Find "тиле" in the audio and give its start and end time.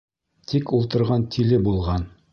1.37-1.63